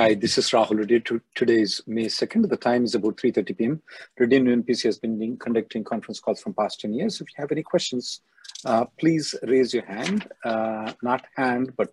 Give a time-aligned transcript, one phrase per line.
[0.00, 0.98] Hi, this is Rahul Reddy.
[1.34, 2.48] Today is May 2nd.
[2.48, 3.82] The time is about 3.30 p.m.
[4.18, 7.20] Reddy and NPC has been conducting conference calls from past 10 years.
[7.20, 8.22] If you have any questions,
[8.64, 11.92] uh, please raise your hand, uh, not hand, but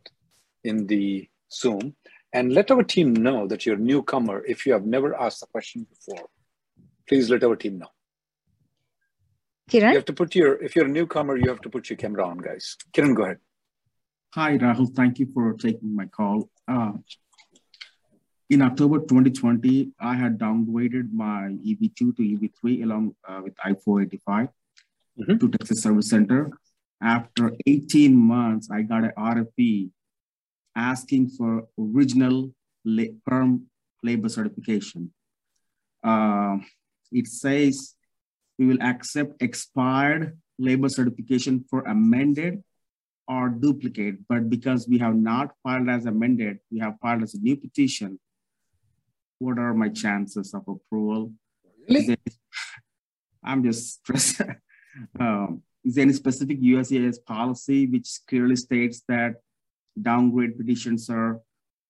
[0.64, 1.98] in the Zoom.
[2.32, 5.48] And let our team know that you're a newcomer if you have never asked the
[5.48, 6.30] question before.
[7.10, 7.92] Please let our team know.
[9.70, 9.90] Kiran?
[9.90, 12.26] You have to put your, if you're a newcomer, you have to put your camera
[12.26, 12.78] on, guys.
[12.94, 13.40] Kiran, go ahead.
[14.34, 14.96] Hi, Rahul.
[14.96, 16.50] Thank you for taking my call.
[16.70, 16.94] Uh,
[18.50, 24.22] in October 2020, I had downgraded my EB2 to EB3 along uh, with I-485
[25.20, 25.38] mm-hmm.
[25.38, 26.52] to Texas Service Center.
[27.02, 29.90] After 18 months, I got an RFE
[30.76, 32.54] asking for original
[32.86, 33.66] la- perm
[34.02, 35.12] labor certification.
[36.04, 36.58] Uh,
[37.12, 37.96] it says
[38.58, 42.64] we will accept expired labor certification for amended
[43.28, 47.40] or duplicate, but because we have not filed as amended, we have filed as a
[47.40, 48.18] new petition
[49.40, 51.32] what are my chances of approval?
[51.90, 52.18] Really?
[53.44, 54.42] I'm just stressed.
[55.20, 59.36] um, is there any specific USCIS policy which clearly states that
[60.02, 61.40] downgrade petitions are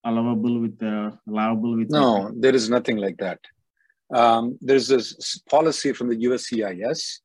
[0.05, 3.39] allowable with the allowable with no the- there is nothing like that
[4.13, 7.19] um, there's this policy from the uscis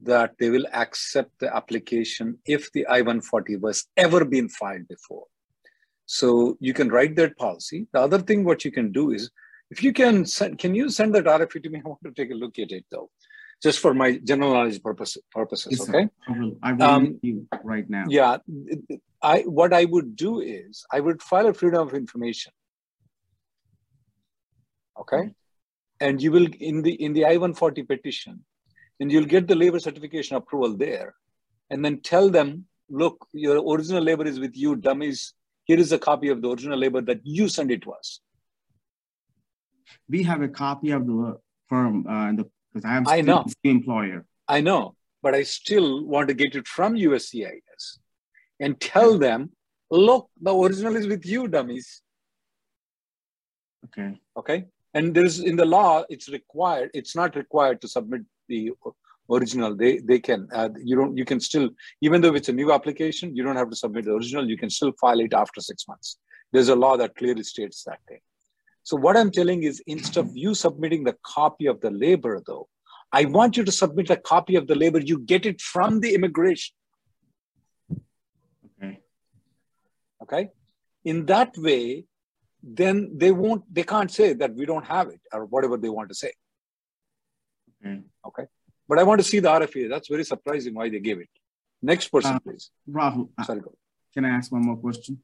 [0.00, 5.26] that they will accept the application if the i-140 was ever been filed before
[6.06, 9.30] so you can write that policy the other thing what you can do is
[9.70, 11.82] if you can send, can you send that RFE to me?
[11.84, 13.10] I want to take a look at it though,
[13.62, 15.78] just for my general knowledge purpose, purposes.
[15.78, 16.08] Yes, okay.
[16.28, 16.56] I will.
[16.62, 18.04] I will um, you right now.
[18.08, 18.38] Yeah.
[19.22, 22.52] I what I would do is I would file a freedom of information.
[25.00, 25.30] Okay.
[26.00, 28.44] And you will in the in the I-140 petition,
[29.00, 31.14] and you'll get the labor certification approval there,
[31.70, 35.32] and then tell them, look, your original labor is with you, dummies.
[35.64, 38.20] Here is a copy of the original labor that you send it to us
[40.08, 41.38] we have a copy of the
[41.68, 44.24] firm uh, and the because I am I know the employer.
[44.48, 47.98] I know, but I still want to get it from USCIS
[48.60, 49.50] and tell them,
[49.90, 52.02] look, the original is with you, dummies.
[53.86, 54.18] Okay.
[54.36, 54.66] Okay.
[54.94, 56.90] And there's in the law, it's required.
[56.94, 58.72] It's not required to submit the
[59.30, 59.74] original.
[59.74, 60.48] They they can.
[60.52, 61.16] Uh, you don't.
[61.16, 61.70] You can still,
[62.00, 64.48] even though it's a new application, you don't have to submit the original.
[64.48, 66.18] You can still file it after six months.
[66.52, 68.20] There's a law that clearly states that thing.
[68.88, 72.68] So what I'm telling is instead of you submitting the copy of the labor though,
[73.10, 75.00] I want you to submit a copy of the labor.
[75.00, 76.72] You get it from the immigration.
[78.78, 79.00] Okay.
[80.22, 80.50] Okay.
[81.04, 82.04] In that way,
[82.62, 86.08] then they won't, they can't say that we don't have it or whatever they want
[86.10, 86.32] to say.
[87.84, 88.02] Okay.
[88.24, 88.44] Okay.
[88.88, 89.88] But I want to see the RFE.
[89.88, 91.28] That's very surprising why they gave it.
[91.82, 92.70] Next person, uh, please.
[92.88, 93.30] Rahul.
[93.36, 93.74] Uh, Sorry, go.
[94.14, 95.20] Can I ask one more question?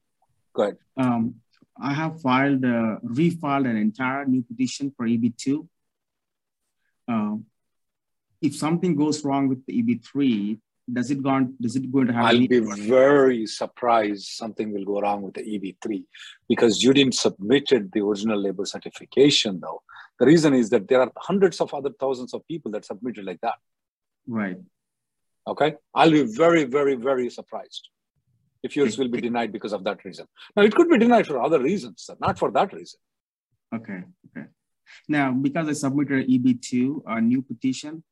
[0.53, 0.79] Go ahead.
[0.97, 1.37] Um,
[1.81, 5.67] I have filed, uh, refiled an entire new petition for EB2.
[7.09, 7.47] Um,
[8.41, 10.59] if something goes wrong with the EB3,
[10.93, 12.25] does it going does it going to have?
[12.25, 16.05] I'll be very surprised something will go wrong with the EB3
[16.49, 19.83] because you didn't submitted the original labor certification though.
[20.19, 23.41] The reason is that there are hundreds of other thousands of people that submitted like
[23.43, 23.55] that.
[24.27, 24.59] Right.
[25.47, 25.75] Okay.
[25.95, 27.89] I'll be very, very, very surprised
[28.63, 30.27] if yours will be denied because of that reason.
[30.57, 32.99] Now, it could be denied for other reasons, not for that reason.
[33.75, 34.47] Okay, okay.
[35.09, 38.03] Now, because I submitted EB2, a new petition,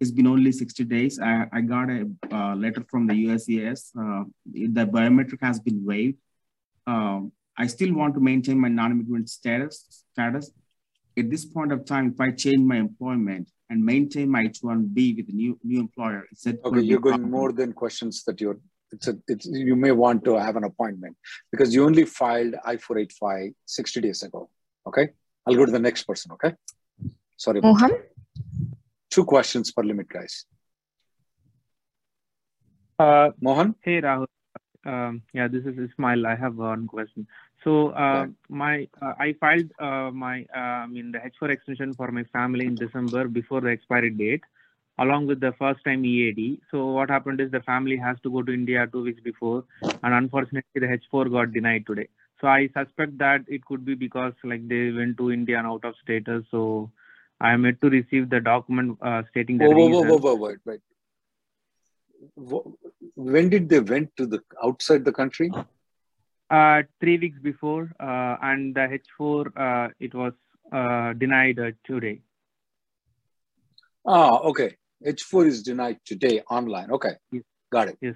[0.00, 1.18] it's been only 60 days.
[1.18, 3.90] I, I got a uh, letter from the USCIS.
[3.98, 6.18] Uh, the biometric has been waived.
[6.86, 10.04] Um, I still want to maintain my non-immigrant status.
[10.12, 10.52] status.
[11.18, 15.26] At this point of time, if I change my employment, and maintain my H1B with
[15.26, 16.26] the new new employer.
[16.44, 16.80] That okay?
[16.80, 18.58] You're going more than questions that you're.
[18.92, 19.16] It's a.
[19.26, 21.16] It's, you may want to have an appointment
[21.50, 24.48] because you only filed I-485 60 days ago.
[24.86, 25.10] Okay,
[25.46, 26.32] I'll go to the next person.
[26.32, 26.54] Okay,
[27.36, 27.60] sorry.
[27.60, 27.92] Mohan.
[29.10, 30.44] Two questions per limit, guys.
[32.98, 33.74] Uh, Mohan.
[33.82, 34.26] Hey Rahul.
[34.84, 36.26] Um, yeah, this is Ismail.
[36.26, 37.26] I have one question.
[37.64, 42.10] So uh, my uh, I filed uh, my uh, I mean the H4 extension for
[42.10, 44.44] my family in December before the expiry date,
[44.98, 46.60] along with the first time EAD.
[46.70, 49.64] So what happened is the family has to go to India two weeks before,
[50.02, 52.08] and unfortunately the H4 got denied today.
[52.40, 55.84] So I suspect that it could be because like they went to India and out
[55.84, 56.44] of status.
[56.50, 56.90] So
[57.40, 60.08] I am yet to receive the document uh, stating the whoa, reason.
[60.08, 60.80] Whoa, whoa, whoa, whoa, wait, wait.
[63.14, 65.52] When did they went to the outside the country?
[66.50, 70.32] Uh, three weeks before, uh, and the H4 uh, it was
[70.72, 72.20] uh, denied uh, today.
[74.06, 74.76] Ah, okay.
[75.06, 76.90] H4 is denied today online.
[76.90, 77.42] Okay, yes.
[77.70, 77.98] got it.
[78.00, 78.14] Yes.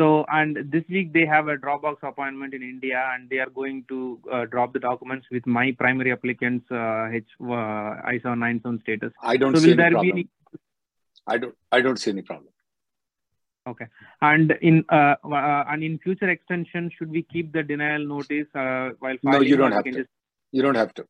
[0.00, 3.84] So, and this week they have a Dropbox appointment in India, and they are going
[3.88, 9.12] to uh, drop the documents with my primary applicant's H I-797 status.
[9.22, 10.16] I don't so see will any there problem.
[10.16, 10.28] Be any...
[11.26, 11.54] I don't.
[11.70, 12.52] I don't see any problem.
[13.68, 13.86] Okay.
[14.20, 18.90] And in uh, uh, and in future extension, should we keep the denial notice uh,
[18.98, 19.40] while filing?
[19.40, 19.92] No, you don't have to.
[19.92, 20.10] just-
[20.50, 21.06] You don't have to.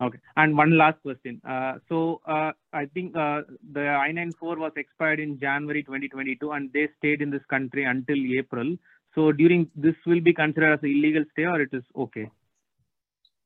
[0.00, 0.18] Okay.
[0.36, 1.40] And one last question.
[1.46, 3.42] Uh, so uh, I think uh,
[3.72, 8.76] the I-94 was expired in January 2022, and they stayed in this country until April.
[9.14, 12.30] So during this will be considered as an illegal stay, or it is okay?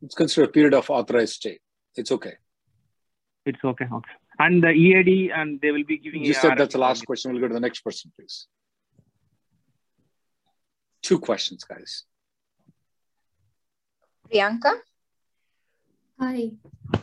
[0.03, 1.59] It's considered a period of authorized stay.
[1.97, 2.35] It's okay.
[3.47, 3.87] It's okay.
[3.91, 4.13] Okay.
[4.39, 6.23] And the EAD, and they will be giving.
[6.25, 7.33] You a said that's the last question.
[7.33, 8.47] We'll go to the next person, please.
[11.03, 12.05] Two questions, guys.
[14.31, 14.75] Priyanka.
[16.19, 16.53] Hi.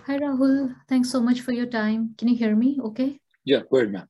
[0.07, 0.75] Hi, Rahul.
[0.87, 2.15] Thanks so much for your time.
[2.17, 2.79] Can you hear me?
[2.81, 3.19] Okay.
[3.43, 4.07] Yeah, go ahead, ma'am.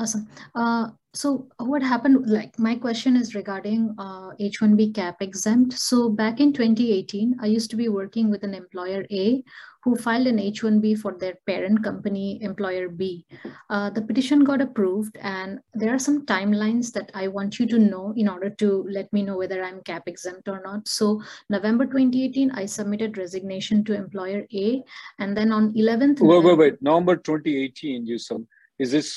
[0.00, 0.28] Awesome.
[0.54, 5.74] Uh, so what happened, like my question is regarding uh, H-1B cap exempt.
[5.74, 9.44] So back in 2018, I used to be working with an employer A
[9.82, 13.26] who filed an H-1B for their parent company, employer B.
[13.68, 17.78] Uh, the petition got approved and there are some timelines that I want you to
[17.78, 20.88] know in order to let me know whether I'm cap exempt or not.
[20.88, 21.20] So
[21.50, 24.82] November 2018, I submitted resignation to employer A
[25.18, 26.20] and then on 11th.
[26.20, 26.82] Wait, wait, November- wait.
[26.82, 28.46] November 2018, you some
[28.80, 29.08] is this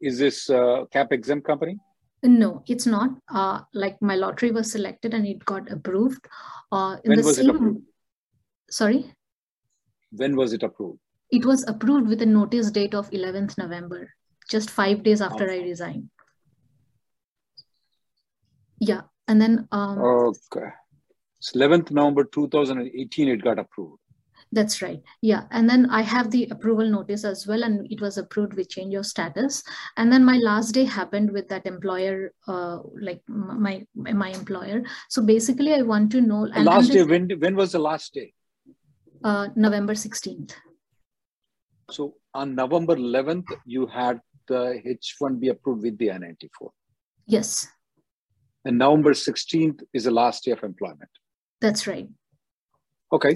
[0.00, 1.78] is this uh, cap exempt company?
[2.24, 3.10] No, it's not.
[3.40, 6.26] Uh, like my lottery was selected and it got approved.
[6.72, 7.82] Uh, in When the was it approved?
[8.70, 9.00] sorry,
[10.10, 10.98] When was it approved?
[11.30, 14.00] it was approved with a notice date of 11th November,
[14.50, 16.08] just five days after I resigned.
[18.80, 20.66] Yeah, and then um, Okay.
[21.38, 23.98] It's 11th November 2018, it got approved.
[24.54, 25.02] That's right.
[25.20, 28.68] Yeah, and then I have the approval notice as well, and it was approved with
[28.70, 29.62] change of status.
[29.96, 32.78] And then my last day happened with that employer, uh,
[33.08, 34.82] like my my employer.
[35.08, 36.40] So basically, I want to know.
[36.54, 38.32] and- last day, when when was the last day?
[39.24, 40.52] uh, November 16th.
[41.90, 46.68] So on November 11th, you had the H1B approved with the I-94.
[47.26, 47.66] Yes,
[48.66, 51.10] And November 16th is the last day of employment.
[51.60, 52.08] that's right.
[53.12, 53.34] Okay.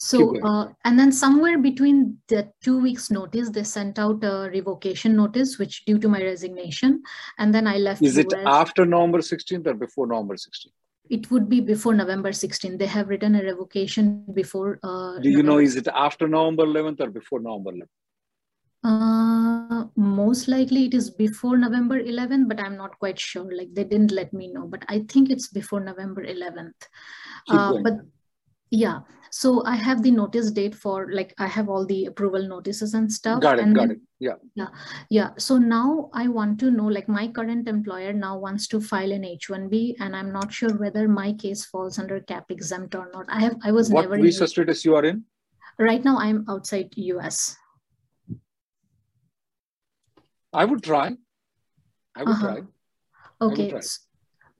[0.00, 5.16] So, uh, and then somewhere between the two weeks notice, they sent out a revocation
[5.16, 7.02] notice, which due to my resignation,
[7.38, 8.00] and then I left.
[8.02, 8.44] Is it US.
[8.46, 10.70] after November 16th or before November 16th?
[11.10, 12.78] It would be before November 16th.
[12.78, 14.78] They have written a revocation before.
[14.84, 17.88] Uh, Do you know, is it after November 11th or before November 11th?
[18.84, 23.50] Uh, most likely it is before November 11th, but I'm not quite sure.
[23.52, 26.86] Like they didn't let me know, but I think it's before November 11th.
[27.48, 27.94] Uh, but
[28.70, 32.94] yeah, so I have the notice date for like I have all the approval notices
[32.94, 33.40] and stuff.
[33.42, 34.00] Got it, and got then- it.
[34.20, 34.34] Yeah.
[34.54, 34.68] Yeah,
[35.10, 35.30] Yeah.
[35.38, 39.22] so now I want to know like my current employer now wants to file an
[39.24, 43.26] H1B, and I'm not sure whether my case falls under cap exempt or not.
[43.28, 45.24] I have I was What never in visa status you are in?
[45.78, 46.18] right now.
[46.18, 47.56] I'm outside US.
[50.52, 51.16] I would try.
[52.16, 52.46] I would Uh-huh.
[52.46, 52.60] try.
[53.40, 53.70] would Okay.
[53.70, 53.80] try.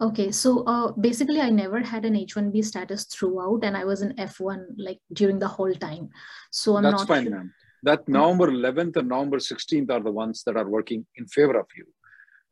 [0.00, 4.14] Okay, so uh, basically, I never had an H1B status throughout, and I was in
[4.14, 6.11] F1 like during the whole time.
[6.52, 7.33] So I'm That's not fine, sure.
[7.33, 7.55] ma'am.
[7.83, 11.67] That November 11th and November 16th are the ones that are working in favor of
[11.76, 11.87] you.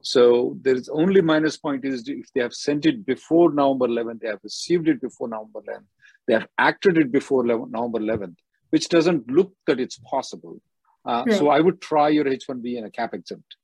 [0.03, 4.21] So there is only minus point is if they have sent it before November 11th,
[4.21, 5.85] they have received it before November 11th,
[6.27, 8.37] they have acted it before 11 November 11th,
[8.71, 10.61] which doesn't look that it's possible.
[11.05, 13.57] Uh, So I would try your H1B in a cap exempt.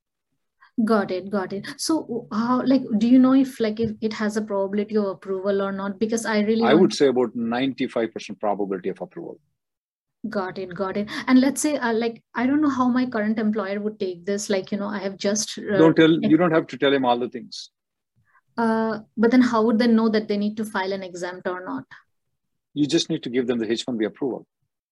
[0.84, 1.66] Got it, got it.
[1.76, 5.60] So how like do you know if like if it has a probability of approval
[5.60, 5.98] or not?
[5.98, 9.38] Because I really I would say about 95% probability of approval.
[10.28, 11.08] Got it, got it.
[11.26, 14.48] And let's say, uh, like, I don't know how my current employer would take this.
[14.48, 15.58] Like, you know, I have just.
[15.58, 17.70] Uh, don't tell, you don't have to tell him all the things.
[18.56, 21.64] Uh, but then how would they know that they need to file an exempt or
[21.64, 21.84] not?
[22.72, 24.46] You just need to give them the H1B approval.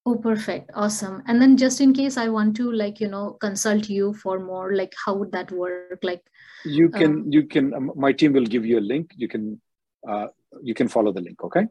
[0.07, 0.71] Oh, perfect.
[0.75, 1.23] Awesome.
[1.27, 4.75] And then just in case I want to, like, you know, consult you for more,
[4.75, 6.01] like, how would that work?
[6.03, 6.23] Like,
[6.65, 9.13] you can, um, you can, um, my team will give you a link.
[9.17, 9.61] You can,
[10.09, 10.29] uh,
[10.63, 11.45] you can follow the link.
[11.45, 11.67] Okay.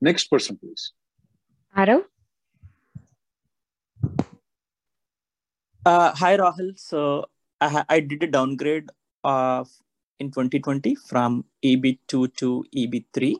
[0.00, 0.92] Next person, please.
[1.76, 2.04] Arav?
[5.84, 6.78] Uh, hi, Rahul.
[6.78, 7.26] So
[7.60, 8.88] I, I did a downgrade
[9.22, 9.68] of
[10.18, 13.36] in 2020 from EB2 to EB3.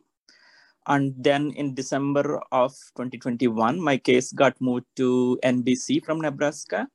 [0.90, 6.88] And then in December of 2021, my case got moved to NBC from Nebraska.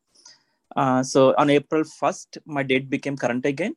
[0.76, 3.76] Uh, so on April 1st, my date became current again.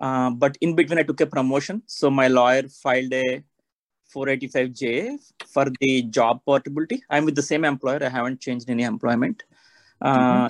[0.00, 1.82] Uh, but in between, I took a promotion.
[1.86, 3.42] So my lawyer filed a
[4.14, 5.18] 485J
[5.52, 7.02] for the job portability.
[7.10, 7.98] I'm with the same employer.
[8.02, 9.42] I haven't changed any employment.
[10.00, 10.46] Uh, mm-hmm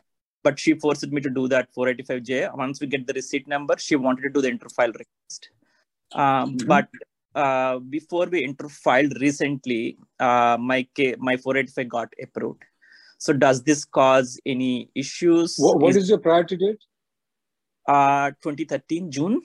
[0.46, 2.56] but she forced me to do that 485J.
[2.64, 5.48] Once we get the receipt number, she wanted to do the interfile request.
[6.12, 6.68] Uh, mm-hmm.
[6.72, 6.86] But
[7.36, 12.62] uh, before we interfiled recently, uh, my K- my 485 got approved.
[13.18, 15.56] So does this cause any issues?
[15.58, 16.82] what, what is, is your priority date?
[17.86, 19.42] Uh, 2013 June.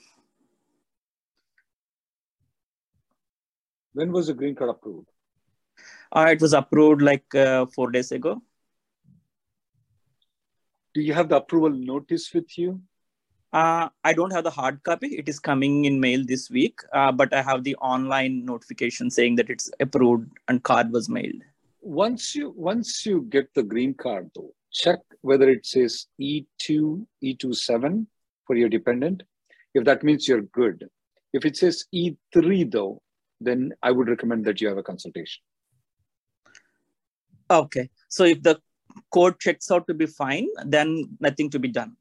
[3.94, 5.08] When was the green card approved?
[6.10, 8.42] Uh, it was approved like uh, four days ago
[10.94, 12.80] do you have the approval notice with you?
[13.52, 15.08] Uh, I don't have the hard copy.
[15.08, 19.36] It is coming in mail this week, uh, but I have the online notification saying
[19.36, 21.42] that it's approved and card was mailed.
[21.82, 28.06] Once you once you get the green card, though, check whether it says E2 E27
[28.46, 29.22] for your dependent.
[29.74, 30.88] If that means you're good.
[31.32, 33.02] If it says E3 though,
[33.40, 35.42] then I would recommend that you have a consultation.
[37.50, 37.90] Okay.
[38.08, 38.60] So if the
[39.10, 41.96] code checks out to be fine, then nothing to be done.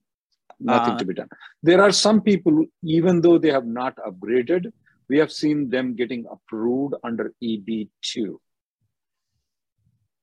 [0.61, 1.29] Nothing uh, to be done.
[1.63, 4.71] There are some people, even though they have not upgraded,
[5.09, 8.37] we have seen them getting approved under EB2.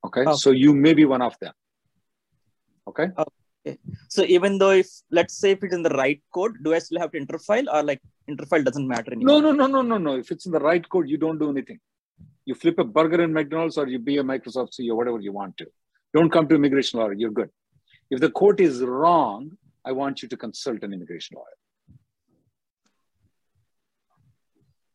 [0.05, 0.33] Okay, okay.
[0.33, 1.53] so you may be one of them.
[2.87, 3.07] Okay.
[3.17, 3.77] Okay.
[4.07, 6.99] So even though if let's say if it's in the right code, do I still
[6.99, 9.41] have to interfile or like interfile doesn't matter anymore?
[9.41, 10.17] No, no, no, no, no, no.
[10.17, 11.79] If it's in the right code, you don't do anything.
[12.45, 15.57] You flip a burger in McDonald's or you be a Microsoft CEO, whatever you want
[15.57, 15.67] to.
[16.13, 17.49] Don't come to immigration lawyer, you're good.
[18.09, 19.51] If the court is wrong,
[19.85, 21.59] I want you to consult an immigration lawyer.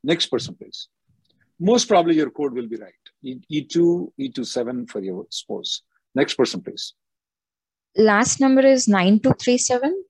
[0.03, 0.89] Next person, please.
[1.59, 2.93] Most probably your code will be right.
[3.25, 5.83] E2, E27 for your spouse.
[6.15, 6.95] Next person, please.
[7.97, 10.05] Last number is 9237.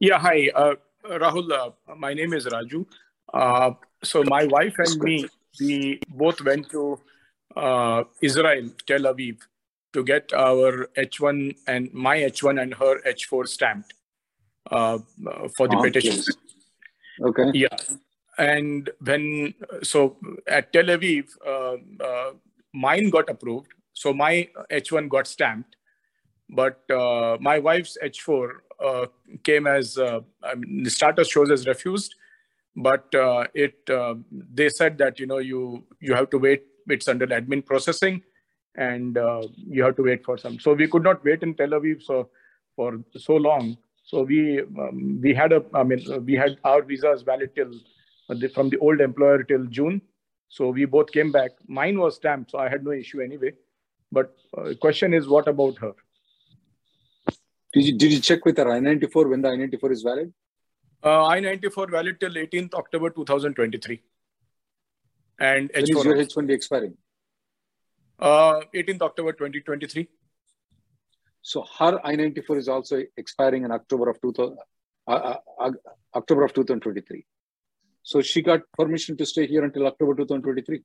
[0.00, 0.50] Yeah, hi.
[0.54, 2.86] Uh, Rahul, uh, my name is Raju.
[3.32, 5.26] Uh, so my wife and me,
[5.60, 7.00] we both went to
[7.56, 9.38] uh, Israel, Tel Aviv,
[9.94, 13.94] to get our H1 and my H1 and her H4 stamped
[14.70, 14.98] uh,
[15.56, 16.28] for the oh, petitions.
[17.22, 17.50] Okay.
[17.54, 17.76] Yeah.
[18.38, 22.32] And when, so at Tel Aviv, uh, uh
[22.74, 23.68] mine got approved.
[23.92, 25.76] So my H1 got stamped.
[26.50, 28.50] But uh, my wife's H4
[28.84, 29.06] uh,
[29.44, 32.14] came as, I mean, the status shows as refused
[32.76, 34.14] but uh, it uh,
[34.52, 38.22] they said that you know you you have to wait it's under admin processing
[38.76, 40.58] and uh, you have to wait for some.
[40.58, 42.28] So we could not wait in tel aviv so
[42.76, 43.76] for so long.
[44.04, 47.72] So we um, we had a i mean we had our visas valid till
[48.30, 50.00] uh, from the old employer till june.
[50.48, 51.52] So we both came back.
[51.66, 53.52] Mine was stamped so i had no issue anyway.
[54.12, 55.92] But uh, question is what about her?
[57.72, 60.32] Did you, did you check with her i-94 when the i-94 is valid?
[61.02, 64.00] Uh, I-94 valid till 18th October 2023.
[65.40, 66.96] And when H4 is your H1B expiring?
[68.18, 70.08] Uh, 18th October 2023.
[71.42, 74.56] So her I-94 is also expiring in October of 2000,
[75.06, 75.70] uh, uh, uh,
[76.14, 77.26] October of 2023.
[78.02, 80.82] So she got permission to stay here until October 2023.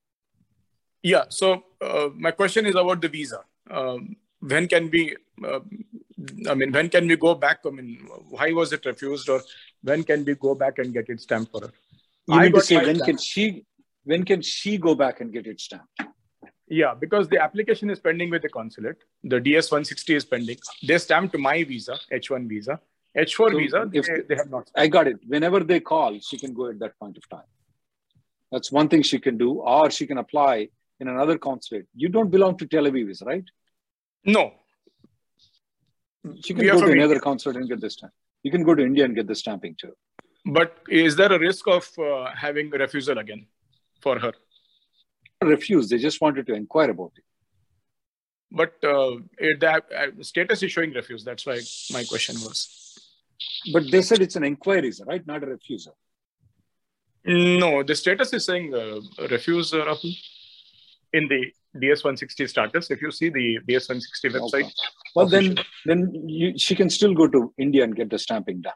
[1.04, 1.26] Yeah.
[1.30, 3.42] So uh, my question is about the visa.
[3.70, 5.16] Um, when can we?
[5.44, 5.60] Uh,
[6.50, 7.60] I mean, when can we go back?
[7.66, 9.42] I mean, why was it refused, or
[9.82, 11.72] when can we go back and get it stamped for her?
[12.28, 13.06] You I mean to say when stamp.
[13.06, 13.66] can she
[14.04, 16.02] when can she go back and get it stamped?
[16.70, 18.98] Yeah, because the application is pending with the consulate.
[19.24, 20.58] The DS 160 is pending.
[20.88, 22.80] They stamped my visa, H1 visa.
[23.18, 24.70] H4 so visa, they, they have not.
[24.70, 24.80] Stamped.
[24.80, 25.20] I got it.
[25.28, 27.50] Whenever they call, she can go at that point of time.
[28.52, 31.88] That's one thing she can do, or she can apply in another consulate.
[31.96, 33.44] You don't belong to Tel Aviv, right?
[34.26, 34.54] No.
[36.44, 38.14] She can go to another consulate and get this stamp.
[38.44, 39.94] You can go to India and get the stamping too.
[40.46, 43.48] But is there a risk of uh, having a refusal again
[44.02, 44.34] for her?
[45.42, 45.90] Refused.
[45.90, 47.24] They just wanted to inquire about it.
[48.52, 51.24] But uh, it, the uh, status is showing refuse.
[51.24, 51.60] That's why
[51.92, 52.76] my question was.
[53.72, 55.26] But they said it's an inquiry, right?
[55.26, 55.96] Not a refusal.
[57.26, 60.16] No, the status is saying uh, refuse, uh, Rahul,
[61.14, 62.90] in the DS160 status.
[62.90, 64.64] If you see the DS160 website.
[64.64, 64.72] Okay.
[65.16, 68.74] Well, then, then you, she can still go to India and get the stamping done.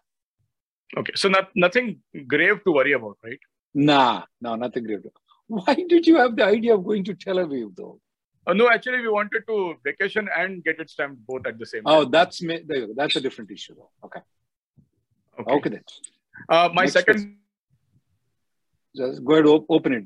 [0.96, 3.40] Okay, so not, nothing grave to worry about, right?
[3.74, 5.02] Nah, no, nothing grave.
[5.48, 8.00] Why did you have the idea of going to Tel Aviv, though?
[8.46, 11.84] Uh, no, actually, we wanted to vacation and get it stamped both at the same
[11.86, 12.08] oh, time.
[12.08, 12.42] Oh, that's
[12.96, 13.90] that's a different issue, though.
[14.04, 14.20] Okay.
[15.40, 15.52] Okay.
[15.52, 15.84] okay then.
[16.50, 17.14] Uh, my Next second.
[17.14, 17.38] Question.
[18.96, 20.06] Just go ahead, op- open it.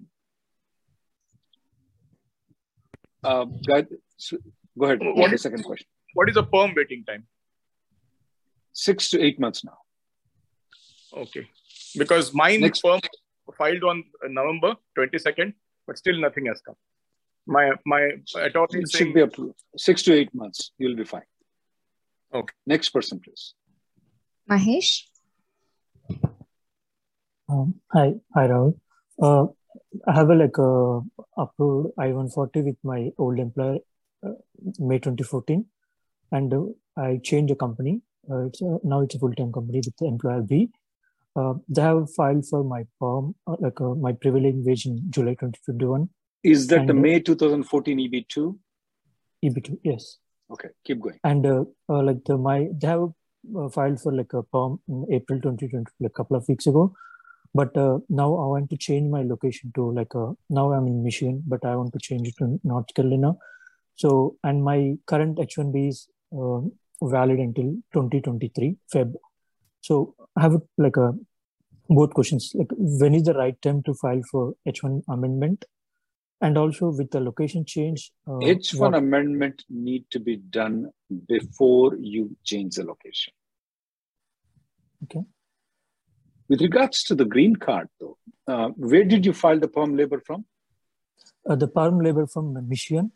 [3.23, 4.99] Uh, go ahead.
[5.01, 5.87] What is the second question?
[6.13, 7.27] What is the perm waiting time?
[8.71, 9.77] Six to eight months now.
[11.13, 11.49] Okay.
[11.97, 12.81] Because mine Next.
[12.81, 12.99] perm
[13.57, 15.53] filed on November 22nd,
[15.85, 16.75] but still nothing has come.
[17.45, 18.01] My my
[18.35, 20.71] attorney it should be up to six to eight months.
[20.77, 21.29] You'll be fine.
[22.33, 22.53] Okay.
[22.65, 23.53] Next person, please.
[24.49, 25.03] Mahesh.
[27.49, 28.77] Um, hi, hi Rahul.
[29.21, 29.47] Uh,
[30.05, 31.01] I have a like a
[31.37, 33.77] approved I-140 with my old employer
[34.25, 34.33] uh,
[34.79, 35.65] May 2014,
[36.31, 36.65] and uh,
[36.97, 38.01] I changed the company.
[38.29, 40.69] Uh, it's a, now it's a full-time company with the employer B.
[41.37, 46.09] Uh, they have filed for my perm, uh, like my prevailing wage in July 2021.
[46.43, 48.57] Is that and, the May 2014 EB2?
[49.45, 50.17] EB2, yes.
[50.51, 51.19] Okay, keep going.
[51.23, 51.43] And
[51.87, 53.09] like the my they have
[53.71, 56.93] filed for like a perm in April 2020, like a couple of weeks ago
[57.53, 60.87] but uh, now i want to change my location to like a, uh, now i'm
[60.87, 63.31] in michigan but i want to change it to north carolina
[63.95, 64.09] so
[64.43, 64.79] and my
[65.11, 66.07] current h1b is
[66.41, 66.59] uh,
[67.15, 69.13] valid until 2023 feb
[69.87, 69.97] so
[70.35, 71.07] i have like a
[71.99, 72.71] both questions like
[73.03, 75.65] when is the right time to file for h1 amendment
[76.47, 78.99] and also with the location change uh, h1 what...
[79.03, 80.77] amendment need to be done
[81.33, 83.33] before you change the location
[85.05, 85.23] okay
[86.49, 90.21] with regards to the green card, though, uh, where did you file the perm labor
[90.25, 90.45] from?
[91.47, 93.11] Uh, the perm labor from Michigan.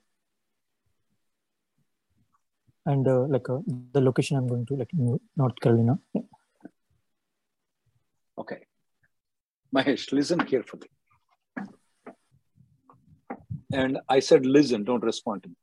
[2.86, 3.60] And uh, like uh,
[3.94, 4.90] the location I'm going to, like
[5.38, 6.00] North Carolina.
[6.14, 6.22] Yeah.
[8.38, 8.66] Okay.
[9.76, 10.90] Mahesh, listen carefully.
[13.74, 15.56] And I said, listen, don't respond to me.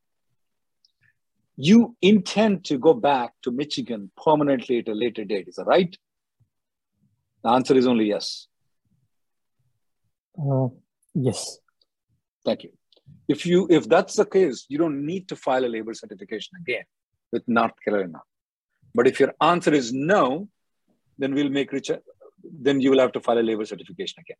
[1.56, 5.94] You intend to go back to Michigan permanently at a later date, is that right?
[7.42, 8.46] The answer is only yes.
[10.40, 10.68] Uh,
[11.14, 11.58] yes.
[12.44, 12.70] Thank you.
[13.28, 16.84] If you if that's the case, you don't need to file a labor certification again
[17.32, 18.20] with North Carolina.
[18.94, 20.48] But if your answer is no,
[21.18, 22.00] then we'll make Richard.
[22.42, 24.36] Then you will have to file a labor certification again.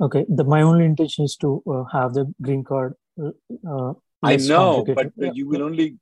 [0.00, 0.24] Okay.
[0.28, 2.94] The, my only intention is to uh, have the green card.
[3.18, 5.30] Uh, I know, but yeah.
[5.34, 5.96] you will only.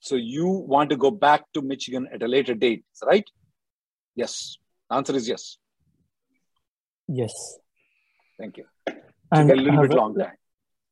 [0.00, 3.28] So you want to go back to Michigan at a later date, right?
[4.14, 4.56] Yes.
[4.88, 5.58] The answer is yes.
[7.08, 7.58] Yes.
[8.38, 8.64] Thank you.
[9.32, 10.32] And a little bit long time.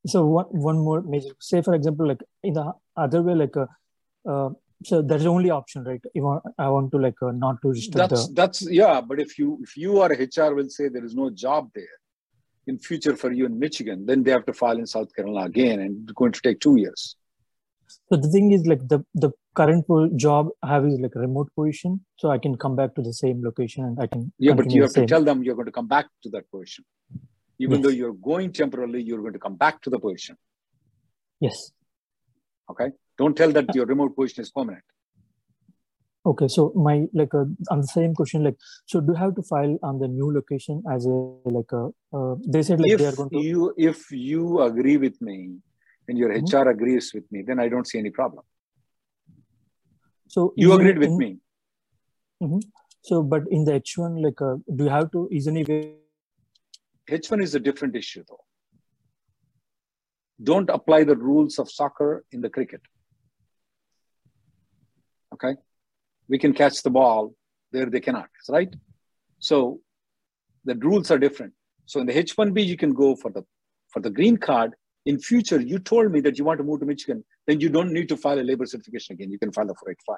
[0.05, 1.29] So one one more major.
[1.39, 4.49] Say for example, like in the other way, like uh,
[4.91, 6.01] uh that's the only option, right?
[6.13, 6.23] If
[6.57, 7.97] I want to like uh, not to register.
[7.97, 8.33] That's the...
[8.33, 9.01] that's yeah.
[9.01, 11.97] But if you if you are a HR will say there is no job there
[12.67, 15.79] in future for you in Michigan, then they have to file in South Carolina again,
[15.81, 17.15] and it's going to take two years.
[18.09, 21.49] So the thing is like the the current job I have is like a remote
[21.55, 24.31] position, so I can come back to the same location and I can.
[24.37, 26.85] Yeah, but you have to tell them you're going to come back to that position,
[27.57, 27.83] even yes.
[27.83, 29.01] though you're going temporarily.
[29.01, 30.37] You're going to come back to the position.
[31.39, 31.71] Yes.
[32.69, 32.91] Okay.
[33.19, 34.83] Don't tell that your remote position is permanent.
[36.25, 39.43] Okay, so my like uh, on the same question, like, so do you have to
[39.43, 41.15] file on the new location as a
[41.57, 41.89] like a?
[42.13, 43.41] Uh, they said like if they are going to.
[43.41, 45.37] You if you agree with me
[46.07, 46.57] and your mm-hmm.
[46.57, 48.43] HR agrees with me, then I don't see any problem.
[50.27, 51.37] So you agreed with me.
[52.43, 52.59] Mm-hmm.
[53.01, 55.27] So, but in the H1, like, uh, do you have to?
[55.31, 55.95] Is any way?
[57.09, 58.43] H1 is a different issue, though.
[60.43, 62.81] Don't apply the rules of soccer in the cricket.
[65.41, 65.59] Okay,
[66.27, 67.33] we can catch the ball
[67.71, 68.29] there; they cannot.
[68.49, 68.73] Right?
[69.39, 69.79] So
[70.65, 71.53] the rules are different.
[71.85, 73.43] So in the H1B, you can go for the
[73.89, 74.73] for the green card
[75.05, 77.91] in future you told me that you want to move to michigan then you don't
[77.91, 80.17] need to file a labor certification again you can file the 485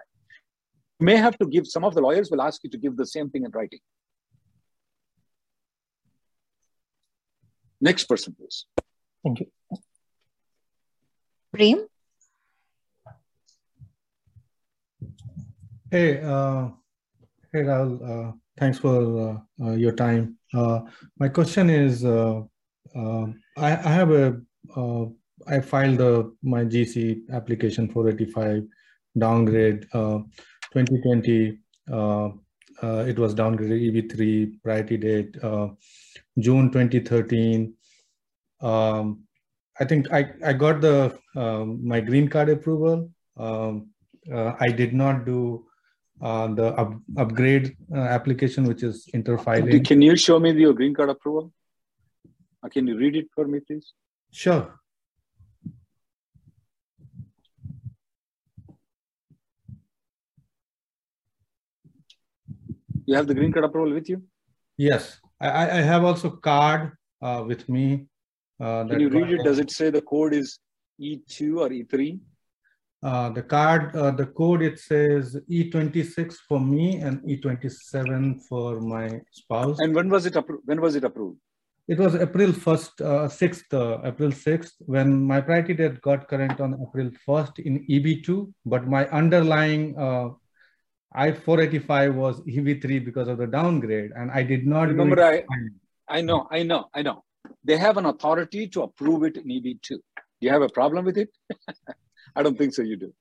[0.99, 3.05] you may have to give some of the lawyers will ask you to give the
[3.05, 3.79] same thing in writing
[7.89, 8.65] next person please
[9.23, 9.47] thank you
[11.53, 11.87] Prem?
[15.91, 16.69] Hey, uh,
[17.51, 18.95] hey Rahul, uh, thanks for
[19.59, 20.37] uh, uh your time.
[20.53, 20.79] Uh,
[21.19, 22.43] my question is, uh,
[22.95, 24.39] um, I, I have a
[25.47, 28.63] I filed the my GC application 485
[29.17, 30.19] downgrade uh,
[30.71, 31.59] 2020.
[31.91, 32.29] Uh,
[32.81, 35.35] uh, it was downgraded EB3 priority date
[36.39, 37.73] June 2013.
[38.61, 39.25] Um,
[39.77, 43.11] I think I, I got the my green card approval.
[43.35, 43.89] Um,
[44.31, 45.65] I did not do
[46.21, 49.85] uh, the up, upgrade application, which is interfiling.
[49.85, 51.51] Can you show me your green card approval?
[52.69, 53.93] can you read it for me, please?
[54.31, 54.79] Sure.
[63.05, 64.21] You have the green card approval with you?
[64.77, 68.05] Yes, I, I have also card uh, with me.
[68.59, 69.43] Uh, Can you read it?
[69.43, 70.59] Does it say the code is
[70.99, 72.19] E2 or E3?
[73.03, 79.19] Uh, the card, uh, the code, it says E26 for me and E27 for my
[79.31, 79.79] spouse.
[79.79, 80.63] And when was it approved?
[80.65, 81.39] When was it approved?
[81.87, 86.61] It was April 1st, uh, 6th, uh, April 6th, when my priority date got current
[86.61, 90.29] on April 1st in EB2, but my underlying uh,
[91.13, 95.21] I-485 was EB3 because of the downgrade, and I did not remember.
[95.21, 95.43] I,
[96.07, 97.23] I know, I know, I know.
[97.63, 99.89] They have an authority to approve it in EB2.
[99.89, 100.01] Do
[100.39, 101.29] you have a problem with it?
[102.35, 102.81] I don't think so.
[102.81, 103.13] You do.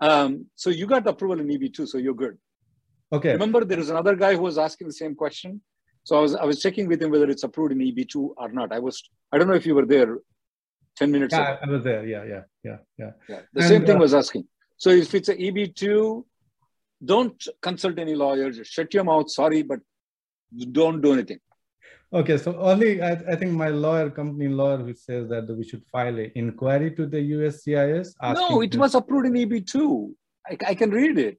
[0.00, 2.38] Um, so you got approval in EB2, so you're good.
[3.12, 3.32] Okay.
[3.32, 5.60] Remember, there is another guy who was asking the same question.
[6.04, 8.72] So I was I was checking with him whether it's approved in EB2 or not.
[8.72, 10.18] I was I don't know if you were there
[10.96, 11.58] 10 minutes yeah, ago.
[11.62, 12.06] I was there.
[12.06, 13.10] Yeah, yeah, yeah, yeah.
[13.28, 13.40] yeah.
[13.52, 14.44] The and, same thing uh, was asking.
[14.76, 16.24] So if it's a EB2,
[17.04, 18.60] don't consult any lawyers.
[18.66, 19.30] Shut your mouth.
[19.30, 19.80] Sorry, but
[20.72, 21.38] don't do anything.
[22.12, 25.84] Okay, so only I, I think my lawyer, company lawyer, who says that we should
[25.92, 28.14] file an inquiry to the USCIS.
[28.34, 30.10] No, it was approved in EB2.
[30.46, 31.38] I, I can read it.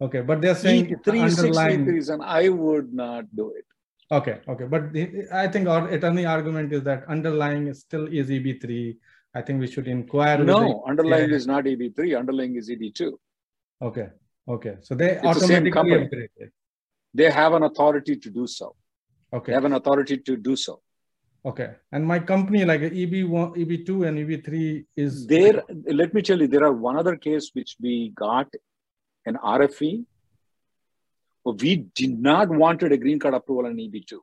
[0.00, 1.84] Okay, but they're saying three underlying...
[1.84, 3.64] reason I would not do it.
[4.12, 8.28] Okay, okay, but the, I think our attorney argument is that underlying is still is
[8.28, 8.96] EB3.
[9.34, 10.44] I think we should inquire.
[10.44, 12.16] No, underlying is not EB3.
[12.16, 13.12] Underlying is EB2.
[13.82, 14.08] Okay,
[14.48, 14.76] okay.
[14.82, 16.50] So they it's automatically the.
[17.14, 18.76] They have an authority to do so.
[19.34, 19.52] Okay.
[19.52, 20.80] They have an authority to do so.
[21.44, 21.72] Okay.
[21.92, 25.62] And my company, like EB1, EB2, and EB3 is there.
[25.86, 28.48] Let me tell you, there are one other case which we got
[29.26, 30.04] an RFE
[31.44, 34.18] but we did not wanted a green card approval on EB2.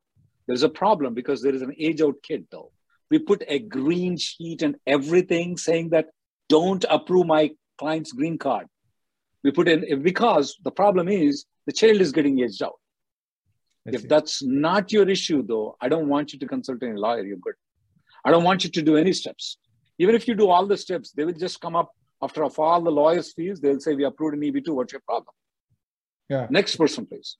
[0.47, 2.71] There's a problem because there is an age out kid though.
[3.09, 6.07] We put a green sheet and everything saying that
[6.49, 8.67] don't approve my client's green card.
[9.43, 12.79] We put in because the problem is the child is getting aged out.
[13.85, 17.23] If that's not your issue though, I don't want you to consult any lawyer.
[17.23, 17.55] You're good.
[18.23, 19.57] I don't want you to do any steps.
[19.97, 21.91] Even if you do all the steps, they will just come up
[22.21, 23.59] after all the lawyer's fees.
[23.59, 24.69] They'll say we approved an EB2.
[24.69, 25.33] What's your problem?
[26.29, 26.47] Yeah.
[26.49, 27.37] Next person, please.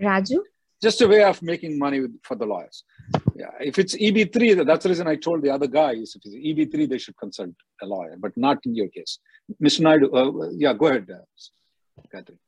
[0.00, 0.38] Raju?
[0.80, 2.84] Just a way of making money with, for the lawyers.
[3.34, 3.50] Yeah.
[3.60, 6.98] If it's EB3, that's the reason I told the other guys, if it's EB3, they
[6.98, 7.50] should consult
[7.82, 9.18] a lawyer, but not in your case.
[9.62, 9.80] Mr.
[9.80, 12.38] Naidu, uh, yeah, go ahead, uh, Catherine.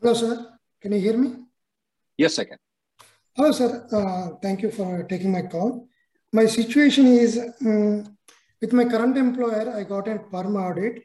[0.00, 0.50] Hello, sir.
[0.84, 1.36] Can you hear me?
[2.18, 2.58] Yes, I can.
[3.34, 3.88] Hello, sir.
[3.90, 5.88] Uh, thank you for taking my call.
[6.30, 8.18] My situation is um,
[8.60, 11.04] with my current employer, I got a perm audit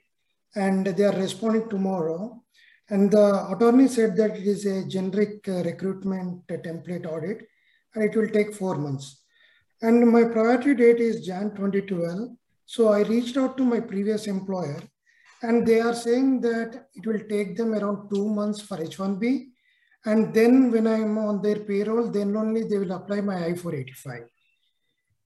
[0.53, 2.43] and they are responding tomorrow.
[2.89, 7.47] And the attorney said that it is a generic uh, recruitment template audit
[7.95, 9.21] and it will take four months.
[9.81, 12.31] And my priority date is Jan 2012.
[12.65, 14.81] So I reached out to my previous employer
[15.41, 19.51] and they are saying that it will take them around two months for H1B.
[20.05, 24.27] And then when I'm on their payroll, then only they will apply my I-485.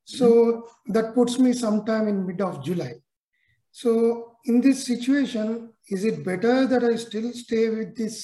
[0.06, 0.94] So mm -hmm.
[0.94, 2.94] that puts me sometime in mid of July.
[3.72, 3.90] So
[4.46, 8.16] in this situation, is it better that I still stay with this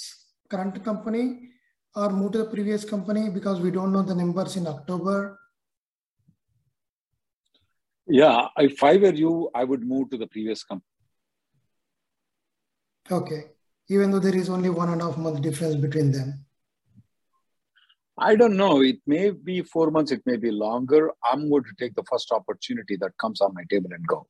[0.50, 1.26] current company
[1.96, 5.40] or move to the previous company because we don't know the numbers in October?
[8.08, 10.86] Yeah, if I were you, I would move to the previous company.
[13.12, 13.52] Okay,
[13.90, 16.46] even though there is only one and a half month difference between them.
[18.18, 18.82] I don't know.
[18.82, 21.12] It may be four months, it may be longer.
[21.24, 24.28] I'm going to take the first opportunity that comes on my table and go.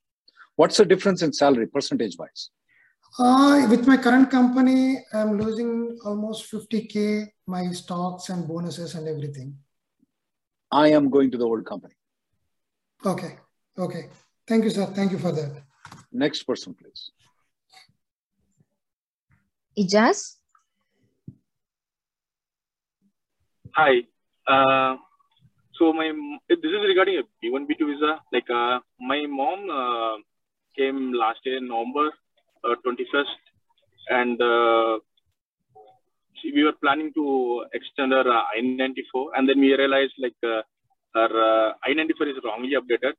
[0.55, 2.51] What's the difference in salary, percentage wise?
[3.17, 9.57] Uh, with my current company, I'm losing almost 50K, my stocks and bonuses and everything.
[10.71, 11.95] I am going to the old company.
[13.03, 13.39] Okay.
[13.77, 14.09] Okay.
[14.47, 14.85] Thank you, sir.
[14.85, 15.63] Thank you for that.
[16.11, 17.11] Next person, please.
[19.81, 20.19] Ijaz?
[23.75, 23.93] Hi.
[24.45, 24.97] Uh,
[25.77, 26.07] so my
[26.49, 28.19] this is regarding a B1 B2 visa.
[28.33, 30.15] Like uh, my mom uh,
[30.77, 32.09] came last year in November
[32.85, 34.99] 21st, uh, and uh,
[36.43, 40.61] we were planning to extend our uh, I-94, and then we realized like uh,
[41.15, 43.13] her uh, I-94 is wrongly updated.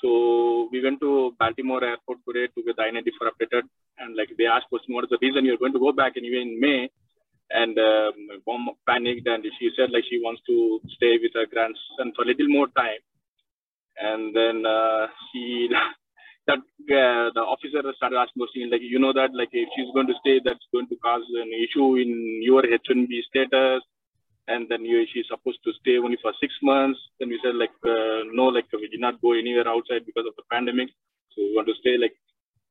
[0.00, 3.62] So we went to Baltimore airport today to get the I-94 updated.
[4.00, 6.42] And like they asked question, what is the reason you're going to go back anyway
[6.42, 6.88] in May?
[7.50, 12.16] And um, mom panicked and she said like she wants to stay with her grandson
[12.16, 13.02] for a little more time.
[14.00, 15.68] And then uh, she
[16.46, 20.06] that uh, the officer started asking questions like, you know that like if she's going
[20.06, 23.82] to stay, that's going to cause an issue in your H1B status.
[24.48, 26.98] And then you, she's supposed to stay only for six months.
[27.20, 30.34] Then we said like, uh, no, like we did not go anywhere outside because of
[30.34, 30.88] the pandemic.
[31.36, 32.16] So we want to stay like,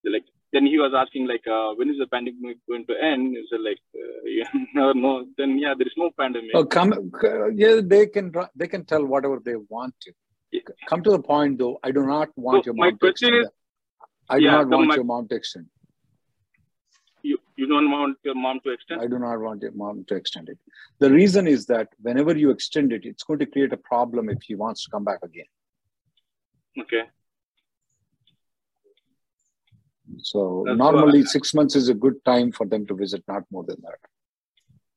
[0.06, 3.36] like then he was asking like, uh, when is the pandemic going to end?
[3.38, 5.26] He said like, uh, yeah, no, no.
[5.38, 6.52] Then yeah, there is no pandemic.
[6.56, 7.12] Oh, come,
[7.56, 10.12] yeah, they can they can tell whatever they want to.
[10.88, 11.80] Come to the point though.
[11.84, 13.48] I do not want So your my mom to question is-.
[14.30, 15.68] I do Yeah, not want my- your mom to extend.
[17.22, 19.02] You, you don't want your mom to extend?
[19.02, 20.58] I do not want your mom to extend it.
[21.00, 24.42] The reason is that whenever you extend it, it's going to create a problem if
[24.44, 25.46] he wants to come back again.
[26.80, 27.04] Okay.
[30.24, 33.64] So That's normally six months is a good time for them to visit, not more
[33.64, 34.00] than that.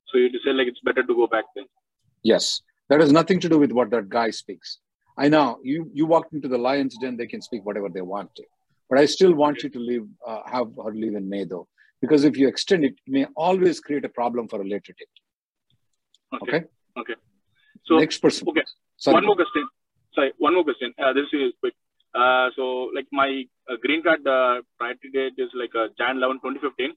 [0.09, 1.65] So you say like it's better to go back then.
[2.23, 4.79] Yes, that has nothing to do with what that guy speaks.
[5.17, 8.35] I know you you walked into the lion's den; they can speak whatever they want
[8.37, 8.45] to.
[8.89, 11.67] But I still want you to leave, uh, have her leave in May though,
[12.01, 15.09] because if you extend it, it may always create a problem for a later date.
[16.43, 16.57] Okay.
[16.57, 16.67] Okay.
[16.99, 17.15] Okay.
[17.85, 18.49] So Next person.
[18.49, 18.63] Okay.
[18.97, 19.15] Sorry.
[19.15, 19.69] One more question.
[20.15, 20.93] Sorry, one more question.
[21.03, 21.75] Uh, this is quick.
[22.15, 26.41] Uh, so like my uh, green card uh, priority date is like uh, Jan 11,
[26.43, 26.95] 2015.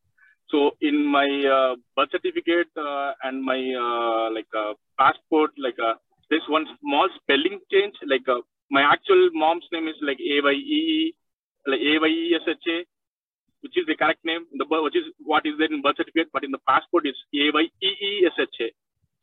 [0.49, 5.95] So in my uh, birth certificate uh, and my uh, like uh, passport, like uh,
[6.29, 7.95] there's one small spelling change.
[8.05, 11.15] Like uh, my actual mom's name is like A Y E E,
[11.67, 12.85] like A Y E S H A,
[13.61, 14.45] which is the correct name.
[14.57, 17.49] The which is what is there in birth certificate, but in the passport is A
[17.53, 18.71] Y E E S H A.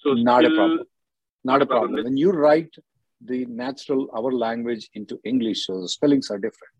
[0.00, 0.87] So not a problem.
[1.44, 1.92] Not a problem.
[1.92, 2.05] problem.
[2.05, 2.74] When you write
[3.24, 6.74] the natural our language into English, so the spellings are different.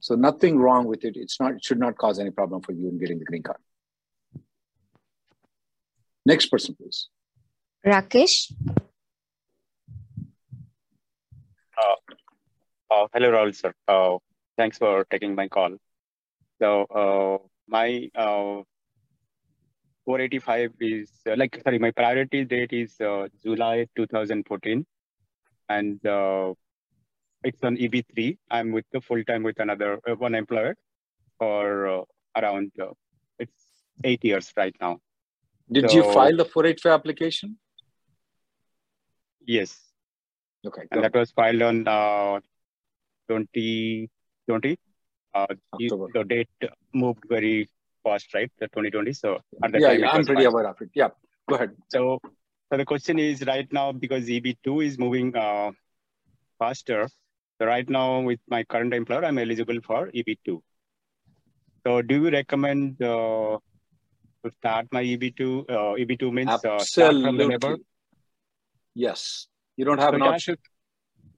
[0.00, 1.16] So nothing wrong with it.
[1.16, 1.52] It's not.
[1.54, 3.58] It should not cause any problem for you in getting the green card.
[6.24, 7.08] Next person, please.
[7.84, 8.52] Rakesh.
[11.76, 12.14] Uh,
[12.90, 13.72] uh, hello, Rahul sir.
[13.86, 14.18] Uh,
[14.56, 15.76] thanks for taking my call.
[16.60, 18.62] So uh, my uh,
[20.04, 24.86] 485 is uh, like sorry, my priority date is uh, July 2014,
[25.68, 26.54] and uh,
[27.44, 28.38] it's on EB3.
[28.50, 30.76] I'm with the full time with another uh, one employer
[31.38, 32.02] for uh,
[32.36, 32.88] around uh,
[33.38, 33.64] it's
[34.04, 34.98] eight years right now.
[35.70, 37.58] Did you file the 485 application?
[39.46, 39.78] Yes.
[40.66, 40.82] Okay.
[40.90, 42.40] and that was filed on uh,
[43.28, 44.78] 2020.
[45.34, 45.46] Uh,
[45.78, 46.48] you- the date
[46.92, 47.68] moved very
[48.02, 48.50] fast, right?
[48.58, 49.12] The 2020.
[49.12, 50.90] So at the Yeah, time, yeah, I'm pretty aware of it.
[50.94, 51.10] Yeah,
[51.48, 51.76] go ahead.
[51.92, 52.18] So,
[52.70, 55.70] so the question is right now because EB2 is moving uh,
[56.58, 57.08] faster.
[57.60, 60.60] So right now with my current employer, I'm eligible for EB2.
[61.86, 63.58] So do you recommend uh,
[64.44, 65.64] to start my EB2?
[65.68, 67.76] Uh, EB2 means uh, start from the labor.
[68.94, 69.48] Yes.
[69.76, 70.58] You don't have So an it has to-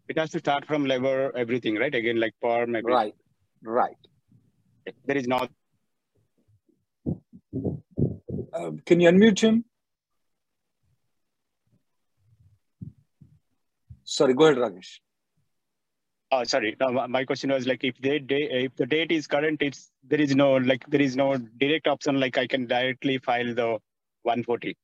[0.08, 1.94] It has to start from labor, everything, right?
[1.94, 2.84] Again, like everything.
[2.84, 3.14] Right.
[3.62, 3.96] Right.
[5.06, 5.50] There is not.
[8.52, 9.64] Uh, can you unmute him?
[14.04, 14.98] Sorry, go ahead, Rakesh.
[16.32, 16.76] Oh, sorry.
[16.80, 20.20] No, my- question was like if they, they if the date is current, it's there
[20.20, 23.78] is no like there is no direct option like I can directly file the
[24.22, 24.76] 140.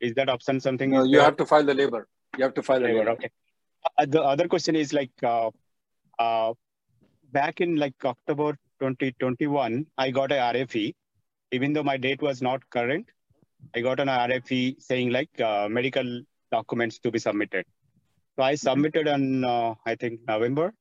[0.00, 0.90] Is that option something?
[0.90, 1.24] No, you there?
[1.24, 2.08] have to file the labor.
[2.38, 3.10] You have to file the Labor, labor.
[3.10, 3.30] Okay.
[3.98, 5.50] Uh, the other question is like uh,
[6.18, 6.54] uh,
[7.32, 10.94] back in like October 2021, I got a RFE,
[11.52, 13.06] even though my date was not current.
[13.74, 17.66] I got an RFE saying like uh, medical documents to be submitted.
[18.40, 20.72] So I submitted on uh, I think November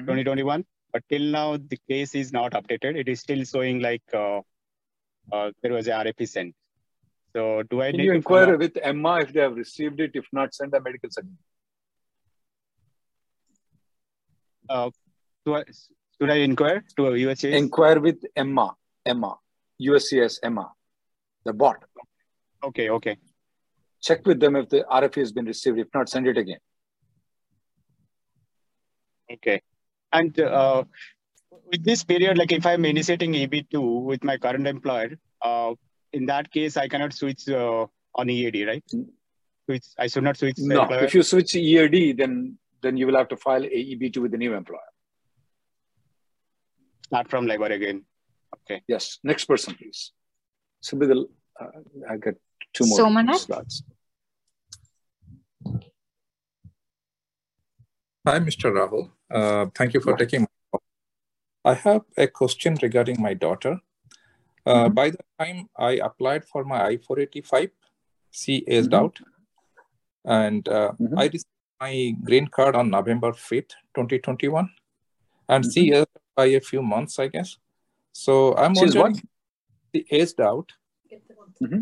[0.00, 2.96] 2021, but till now the case is not updated.
[3.02, 4.40] It is still showing like uh,
[5.32, 6.54] uh, there was a RFE sent.
[7.34, 10.10] So do I Can need you to inquire with Emma if they have received it?
[10.12, 11.38] If not, send a medical certificate.
[14.68, 14.90] uh,
[15.46, 15.64] do I,
[16.20, 17.54] should I inquire to USCIS?
[17.54, 18.74] Inquire with Emma.
[19.06, 19.36] Emma.
[19.80, 20.70] USCS Emma.
[21.46, 21.82] The bot.
[22.62, 23.16] Okay, okay.
[24.00, 25.78] Check with them if the RFE has been received.
[25.78, 26.58] If not, send it again.
[29.32, 29.60] Okay.
[30.12, 30.84] And uh,
[31.70, 35.74] with this period, like if I'm initiating EB2 with my current employer, uh,
[36.12, 38.84] in that case, I cannot switch uh, on EAD, right?
[39.66, 41.04] Switch, I should not switch No, employer.
[41.04, 44.54] if you switch EAD, then then you will have to file AEB2 with the new
[44.54, 44.80] employer.
[47.06, 48.04] Start from labor again.
[48.62, 48.82] Okay.
[48.86, 49.18] Yes.
[49.24, 50.12] Next person, please.
[50.80, 51.26] So with the,
[51.60, 51.66] uh,
[52.08, 52.34] I got
[52.72, 53.46] two more Somanath?
[53.46, 53.82] slots.
[58.26, 58.72] Hi, Mr.
[58.72, 59.10] Rahul.
[59.30, 60.82] Uh, thank you for taking my call.
[61.64, 63.80] I have a question regarding my daughter.
[64.66, 64.94] Uh, mm-hmm.
[64.94, 67.70] By the time I applied for my I 485,
[68.30, 69.04] she aged mm-hmm.
[69.04, 69.18] out.
[70.24, 71.18] And uh, mm-hmm.
[71.18, 71.46] I received
[71.80, 74.68] my green card on November 5th, 2021.
[75.48, 76.02] And she mm-hmm.
[76.02, 77.56] aged by a few months, I guess.
[78.12, 79.22] So I'm She's wondering, what?
[79.94, 80.72] she aged out
[81.62, 81.80] mm-hmm.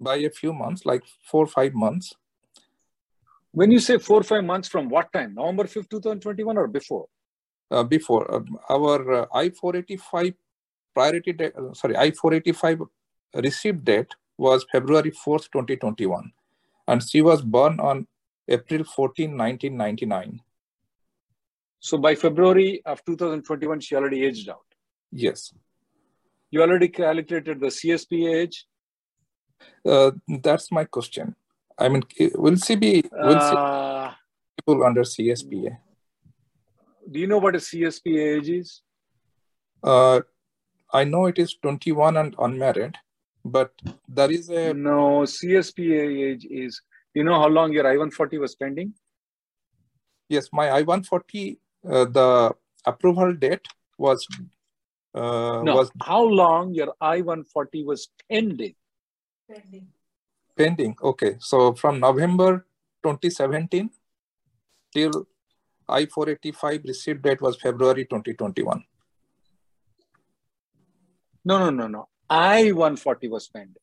[0.00, 2.14] By a few months, like four or five months.
[3.52, 5.34] When you say four or five months, from what time?
[5.34, 7.06] November 5th, 2021 or before?
[7.70, 8.32] Uh, before.
[8.32, 10.34] Uh, our uh, I-485
[10.94, 12.86] priority date, uh, sorry, I-485
[13.34, 16.30] received date was February 4th, 2021.
[16.86, 18.06] And she was born on
[18.48, 20.40] April 14, 1999.
[21.80, 24.64] So by February of 2021, she already aged out?
[25.12, 25.52] Yes.
[26.50, 28.66] You already calculated the CSPA age?
[29.84, 30.10] Uh,
[30.42, 31.34] that's my question.
[31.78, 32.02] I mean,
[32.34, 34.12] will she be will uh,
[34.56, 35.78] people under CSPA?
[37.10, 38.82] Do you know what a CSPA age is?
[39.82, 40.20] Uh,
[40.92, 42.96] I know it is 21 and unmarried,
[43.44, 43.72] but
[44.08, 46.80] there is a no CSPA age is.
[47.14, 48.94] You know how long your I-140 was pending?
[50.28, 51.58] Yes, my I-140,
[51.90, 53.66] uh, the approval date
[53.96, 54.26] was
[55.14, 58.74] uh, no, was how long your I-140 was pending?
[59.48, 59.88] Pending.
[60.56, 60.96] Pending.
[61.02, 62.66] Okay, so from November
[63.02, 63.90] 2017
[64.92, 65.26] till
[65.88, 68.84] I-485 receipt date was February 2021.
[71.44, 72.08] No, no, no, no.
[72.28, 73.82] I-140 was pending.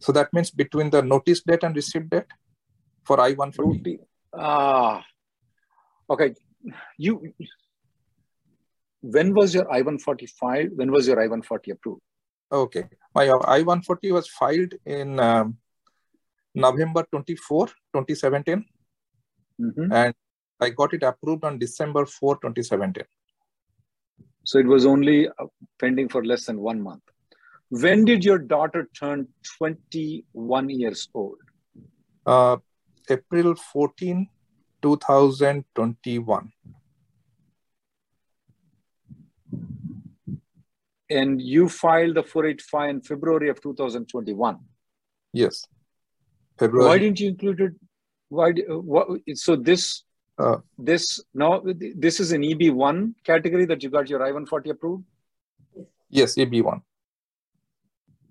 [0.00, 2.26] So that means between the notice date and receipt date
[3.04, 4.00] for I-140?
[4.34, 5.02] Ah,
[6.10, 6.34] okay.
[6.98, 7.32] You
[9.00, 10.76] when was your I-140 filed?
[10.76, 12.02] When was your I-140 approved?
[12.50, 12.84] Okay,
[13.14, 15.58] my I-140 was filed in um,
[16.54, 18.64] November 24, 2017.
[19.60, 19.92] Mm-hmm.
[19.92, 20.14] And
[20.60, 23.04] I got it approved on December 4, 2017.
[24.44, 25.32] So it was only uh,
[25.78, 27.02] pending for less than one month.
[27.70, 31.36] When did your daughter turn 21 years old?
[32.24, 32.56] Uh,
[33.10, 34.26] April 14,
[34.80, 36.52] 2021.
[41.10, 44.58] And you filed the 485 in February of 2021.
[45.32, 45.66] Yes.
[46.58, 46.88] February.
[46.88, 47.72] Why didn't you include it?
[48.28, 48.52] Why?
[48.52, 50.04] What, so this
[50.38, 51.62] uh, this no
[51.96, 55.04] this is an EB1 category that you got your I-140 approved.
[56.10, 56.82] Yes, EB1.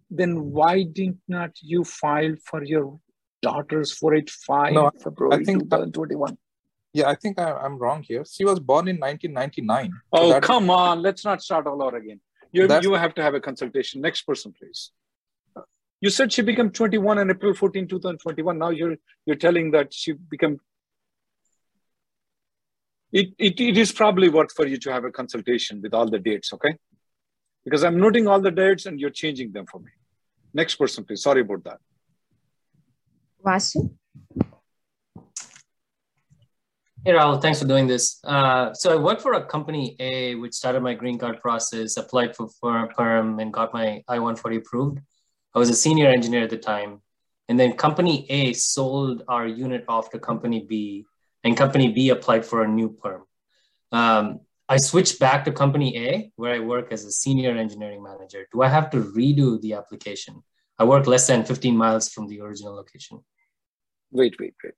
[0.09, 2.99] Then why did not you file for your
[3.41, 6.31] daughter's 485 no, February I think 2021?
[6.31, 6.37] That,
[6.93, 8.23] yeah, I think I, am wrong here.
[8.25, 9.91] She was born in 1999.
[10.13, 11.01] Oh, so come on.
[11.01, 12.19] Let's not start all over again.
[12.51, 14.01] You, you have to have a consultation.
[14.01, 14.91] Next person, please.
[15.99, 18.57] You said she became 21 on April 14, 2021.
[18.57, 20.59] Now you're you're telling that she became.
[23.11, 26.19] It, it, it is probably worth for you to have a consultation with all the
[26.19, 26.75] dates, okay?
[27.63, 29.91] Because I'm noting all the dates and you're changing them for me.
[30.53, 31.23] Next person, please.
[31.23, 31.77] Sorry about that.
[33.43, 33.91] Vasu?
[37.05, 38.19] Hey, Rahul, thanks for doing this.
[38.23, 42.35] Uh, so I worked for a company A, which started my green card process, applied
[42.35, 44.99] for, perm, and got my I-140 approved.
[45.55, 47.01] I was a senior engineer at the time.
[47.47, 51.05] And then company A sold our unit off to company B,
[51.45, 53.23] and company B applied for a new perm.
[53.93, 58.47] Um, I switched back to company A, where I work as a senior engineering manager.
[58.51, 60.43] Do I have to redo the application?
[60.77, 63.23] I work less than 15 miles from the original location.
[64.11, 64.73] Wait, wait, wait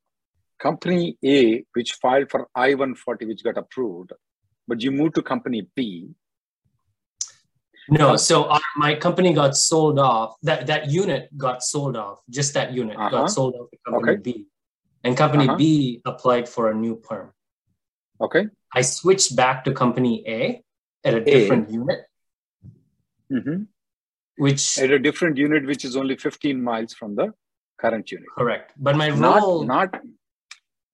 [0.59, 4.11] company A, which filed for I 140, which got approved,
[4.67, 6.09] but you moved to company B.
[7.89, 10.35] No, so our, my company got sold off.
[10.43, 12.19] That that unit got sold off.
[12.29, 13.09] Just that unit uh-huh.
[13.09, 14.21] got sold off to company okay.
[14.21, 14.45] B,
[15.03, 15.57] and company uh-huh.
[15.57, 17.31] B applied for a new perm.
[18.21, 18.47] Okay.
[18.75, 20.63] I switched back to company A
[21.03, 21.73] at a different a.
[21.73, 21.99] unit.
[23.31, 23.63] Mm-hmm.
[24.37, 27.33] Which at a different unit, which is only 15 miles from the
[27.79, 28.27] current unit.
[28.37, 28.73] Correct.
[28.77, 30.01] But my role not, not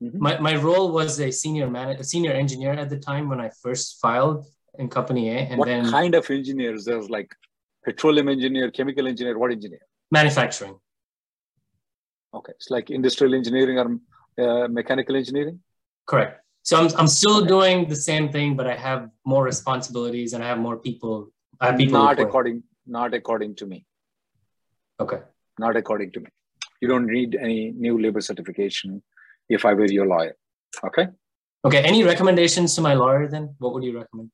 [0.03, 0.21] Mm-hmm.
[0.21, 3.49] My, my role was a senior man, a senior engineer at the time when I
[3.61, 4.45] first filed
[4.77, 5.37] in company A.
[5.37, 6.85] And what then kind of engineers?
[6.85, 7.33] There's like
[7.83, 9.79] petroleum engineer, chemical engineer, what engineer?
[10.11, 10.77] Manufacturing.
[12.33, 13.87] Okay, it's like industrial engineering or
[14.43, 15.59] uh, mechanical engineering.
[16.05, 16.41] Correct.
[16.63, 17.47] So I'm, I'm still okay.
[17.47, 21.31] doing the same thing, but I have more responsibilities and I have more people.
[21.61, 23.85] I have people not according, not according to me.
[24.99, 25.19] Okay.
[25.57, 26.27] Not according to me.
[26.81, 29.01] You don't need any new labor certification
[29.49, 30.35] if I were your lawyer.
[30.83, 31.07] Okay.
[31.63, 31.83] Okay.
[31.83, 33.55] Any recommendations to my lawyer then?
[33.59, 34.31] What would you recommend?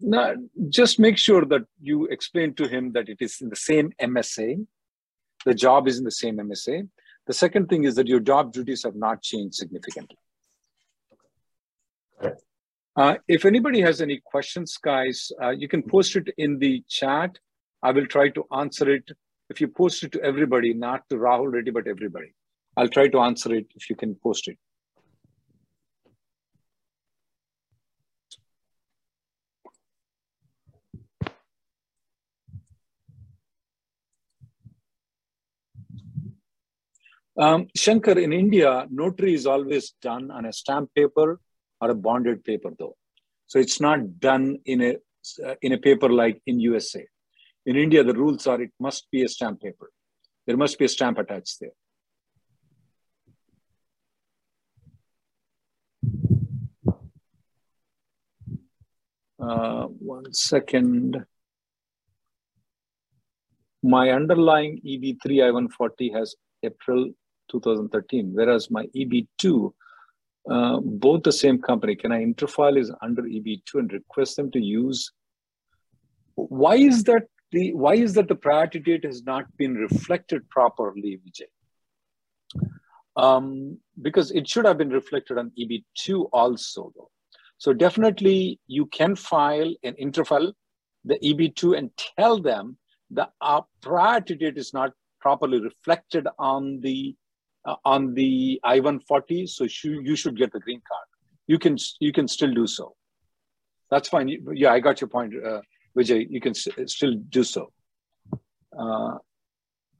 [0.00, 0.34] No,
[0.68, 4.66] just make sure that you explain to him that it is in the same MSA.
[5.46, 6.88] The job is in the same MSA.
[7.26, 10.18] The second thing is that your job duties have not changed significantly.
[12.94, 17.38] Uh, if anybody has any questions, guys, uh, you can post it in the chat.
[17.82, 19.08] I will try to answer it.
[19.48, 22.34] If you post it to everybody, not to Rahul Reddy, but everybody,
[22.76, 24.58] I'll try to answer it if you can post it.
[37.36, 41.40] Um, Shankar, in India, notary is always done on a stamp paper
[41.80, 42.96] or a bonded paper, though.
[43.46, 44.96] So it's not done in a
[45.46, 47.06] uh, in a paper like in USA.
[47.64, 49.90] In India, the rules are it must be a stamp paper.
[50.46, 51.70] There must be a stamp attached there.
[59.42, 61.24] Uh, one second.
[63.82, 67.10] My underlying EB3 I-140 has April
[67.50, 69.72] 2013, whereas my EB2,
[70.48, 74.60] uh, both the same company, can I interfile is under EB2 and request them to
[74.60, 75.10] use?
[76.36, 81.20] Why is that the why is that the priority date has not been reflected properly,
[81.26, 82.70] Vijay?
[83.16, 87.11] Um, because it should have been reflected on EB2 also, though.
[87.62, 90.52] So definitely you can file an interfile
[91.04, 92.76] the EB2 and tell them
[93.08, 94.90] the uh, priority date is not
[95.20, 97.14] properly reflected on the
[97.64, 101.06] uh, on the I-140, so you, you should get the green card.
[101.46, 102.96] You can you can still do so.
[103.92, 104.28] That's fine.
[104.54, 105.60] Yeah, I got your point, uh,
[105.96, 106.26] Vijay.
[106.30, 107.70] You can still do so.
[108.76, 109.18] Uh,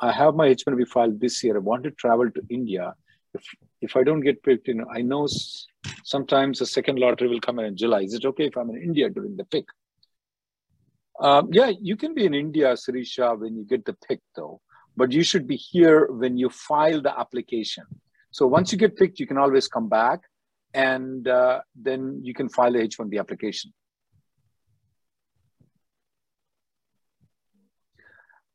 [0.00, 1.54] I have my H1B file this year.
[1.54, 2.92] I want to travel to India.
[3.34, 3.44] If
[3.80, 5.28] if I don't get picked, you know, I know
[6.04, 8.02] sometimes the second lottery will come in July.
[8.02, 9.66] Is it okay if I'm in India during the pick?
[11.20, 14.60] Um, yeah, you can be in India, Sirisha, when you get the pick, though
[14.96, 17.84] but you should be here when you file the application.
[18.30, 20.20] So once you get picked, you can always come back
[20.74, 23.72] and uh, then you can file the H-1B application.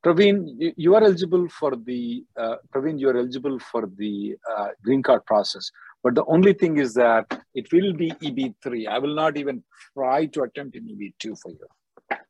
[0.03, 5.03] Praveen, you are eligible for the, uh, Praveen, you are eligible for the uh, green
[5.03, 5.69] card process.
[6.07, 8.87] But the only thing is that it will be EB3.
[8.87, 9.61] I will not even
[9.93, 11.67] try to attempt an EB2 for you.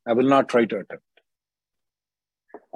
[0.08, 1.04] I will not try to attempt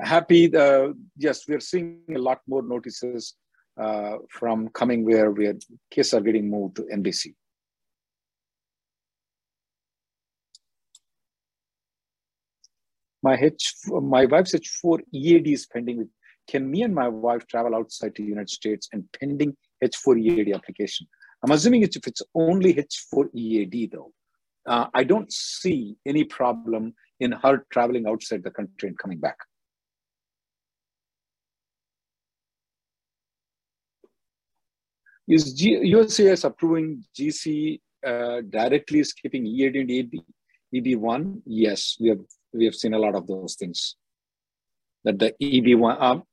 [0.04, 0.56] happy.
[0.56, 3.36] Uh, yes, we're seeing a lot more notices
[3.80, 5.56] uh, from coming where where
[5.90, 7.34] cases are getting moved to NBC.
[13.24, 16.10] My H, my wife's H4 EAD is pending.
[16.50, 21.08] Can me and my wife travel outside the United States and pending H4 EAD application?
[21.44, 24.12] I'm assuming it's, if it's only H4 EAD though.
[24.68, 29.38] Uh, I don't see any problem in her traveling outside the country and coming back.
[35.28, 40.12] Is G- USCIS approving GC uh, directly skipping EAD and EB,
[40.76, 41.42] EB1?
[41.46, 42.20] Yes, we have
[42.54, 43.96] we have seen a lot of those things.
[45.04, 46.24] That the EB1, um,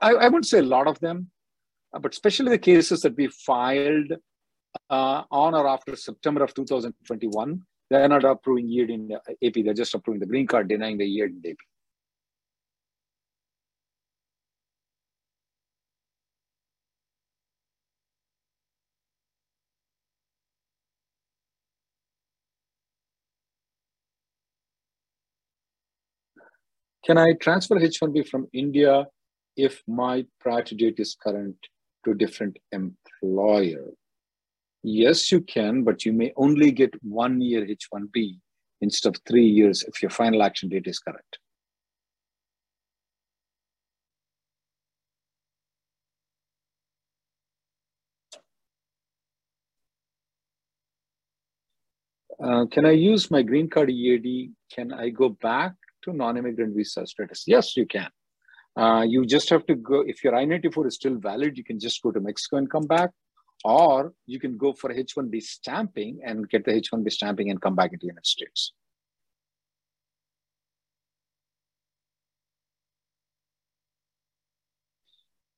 [0.00, 1.30] I, I wouldn't say a lot of them,
[1.92, 4.12] but especially the cases that we filed
[4.90, 9.64] uh, on or after September of 2021, they're not approving EAD in AP.
[9.64, 11.56] They're just approving the green card, denying the EAD in AP.
[27.06, 29.06] Can I transfer H1B from India
[29.56, 31.56] if my priority date is current
[32.08, 33.90] to different employer?
[34.82, 38.38] Yes, you can, but you may only get one year H1B
[38.80, 41.38] instead of three years if your final action date is correct.
[52.40, 54.52] Uh, can I use my green card EAD?
[54.72, 55.72] Can I go back
[56.04, 57.42] to non-immigrant visa status?
[57.48, 58.08] Yes, you can.
[58.78, 62.00] Uh, you just have to go, if your I-94 is still valid, you can just
[62.00, 63.10] go to Mexico and come back,
[63.64, 67.92] or you can go for H-1B stamping and get the H-1B stamping and come back
[67.92, 68.72] into the United States.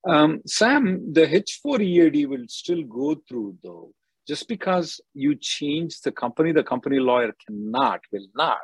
[0.09, 3.93] Um, Sam, the H4 EAD will still go through though.
[4.27, 8.59] Just because you change the company, the company lawyer cannot, will not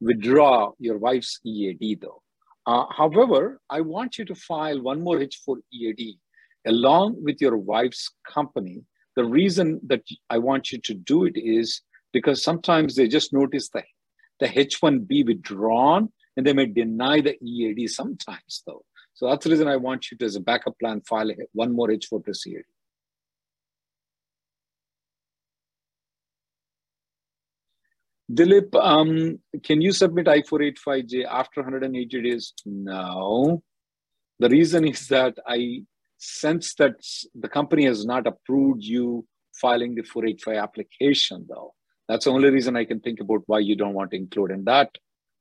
[0.00, 2.22] withdraw your wife's EAD though.
[2.66, 6.16] Uh, however, I want you to file one more H4 EAD
[6.66, 8.82] along with your wife's company.
[9.16, 11.82] The reason that I want you to do it is
[12.12, 13.82] because sometimes they just notice the,
[14.40, 18.84] the H1B withdrawn and they may deny the EAD sometimes though.
[19.14, 21.88] So that's the reason I want you to, as a backup plan, file one more
[21.88, 22.64] H4 procedure.
[28.32, 32.52] Dilip, um, can you submit I-485J after 180 days?
[32.64, 33.62] No.
[34.38, 35.82] The reason is that I
[36.18, 36.94] sense that
[37.34, 39.26] the company has not approved you
[39.60, 41.74] filing the 485 application, though.
[42.08, 44.64] That's the only reason I can think about why you don't want to include, and
[44.66, 44.90] that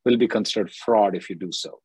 [0.06, 1.80] will be considered fraud if you do so.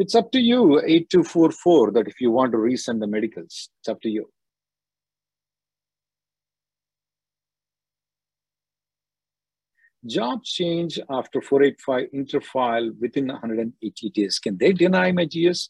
[0.00, 4.00] It's up to you, 8244, that if you want to resend the medicals, it's up
[4.00, 4.30] to you.
[10.06, 14.38] Job change after 485 interfile within 180 days.
[14.38, 15.68] Can they deny my GS?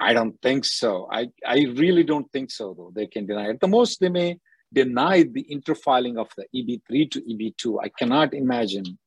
[0.00, 1.06] I don't think so.
[1.12, 2.90] I, I really don't think so, though.
[2.94, 3.50] They can deny.
[3.50, 4.38] At the most, they may
[4.72, 7.84] deny the interfiling of the EB3 to EB2.
[7.84, 8.98] I cannot imagine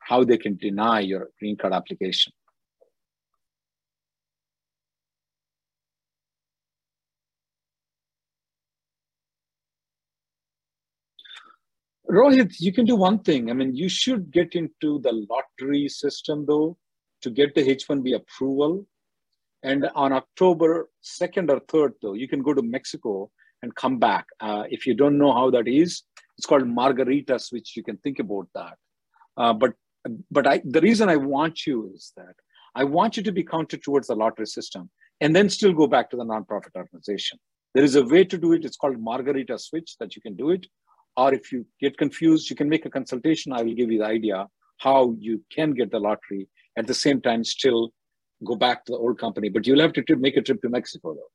[0.00, 2.32] how they can deny your green card application.
[12.10, 13.50] Rohit, you can do one thing.
[13.50, 16.76] I mean, you should get into the lottery system though
[17.22, 18.86] to get the H1B approval.
[19.62, 23.30] And on October 2nd or 3rd, though, you can go to Mexico
[23.62, 24.26] and come back.
[24.40, 26.02] Uh, if you don't know how that is,
[26.38, 27.72] it's called margarita switch.
[27.76, 28.74] You can think about that.
[29.36, 29.72] Uh, but
[30.30, 32.34] but I, the reason I want you is that
[32.76, 34.88] I want you to be counted towards the lottery system
[35.20, 37.38] and then still go back to the nonprofit organization.
[37.74, 38.64] There is a way to do it.
[38.64, 40.66] It's called margarita switch that you can do it.
[41.16, 43.52] Or if you get confused, you can make a consultation.
[43.52, 44.46] I will give you the idea
[44.78, 47.92] how you can get the lottery at the same time still
[48.44, 49.48] go back to the old company.
[49.48, 51.30] But you'll have to make a trip to Mexico though.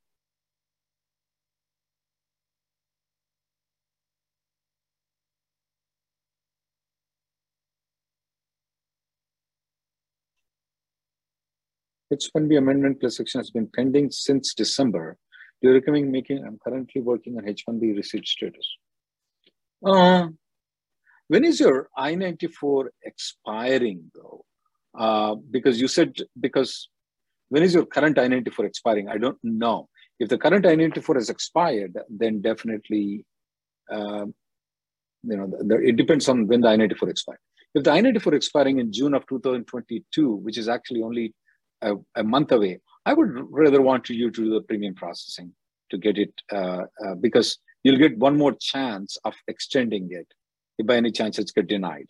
[12.14, 15.18] H1B amendment plus section has been pending since December.
[15.62, 16.44] Do you recommend making?
[16.46, 18.68] I'm currently working on H1B receipt status.
[19.86, 20.28] Uh,
[21.28, 24.46] when is your I-94 expiring though?
[24.98, 26.90] Uh, because you said, because
[27.50, 29.08] when is your current I-94 expiring?
[29.08, 29.88] I don't know.
[30.20, 33.26] If the current I-94 has expired, then definitely,
[33.92, 34.26] uh,
[35.24, 37.40] you know, the, the, it depends on when the I-94 expires.
[37.74, 41.34] If the I-94 expiring in June of 2022, which is actually only
[41.82, 45.54] a, a month away, I would rather want you to do the premium processing
[45.90, 50.28] to get it uh, uh, because you'll get one more chance of extending it
[50.78, 52.10] if by any chance it's get denied.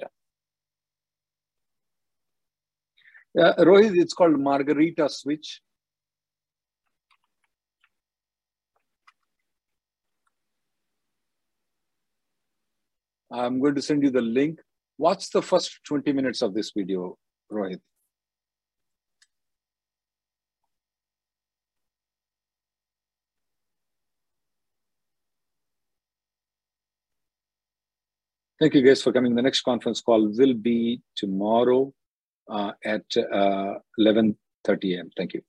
[3.37, 5.61] Uh, Rohit, it's called Margarita switch.
[13.31, 14.59] I'm going to send you the link.
[14.97, 17.17] Watch the first 20 minutes of this video,
[17.49, 17.79] Rohit.
[28.61, 29.33] Thank you guys for coming.
[29.33, 31.91] The next conference call will be tomorrow
[32.47, 34.35] uh, at uh, 11.30
[34.97, 35.09] a.m.
[35.17, 35.41] Thank you.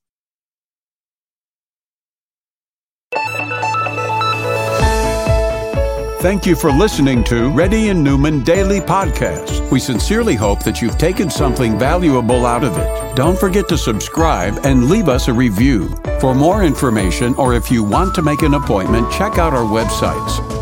[6.22, 9.70] Thank you for listening to Reddy and Neumann Daily Podcast.
[9.70, 13.14] We sincerely hope that you've taken something valuable out of it.
[13.14, 15.94] Don't forget to subscribe and leave us a review.
[16.18, 20.61] For more information or if you want to make an appointment, check out our websites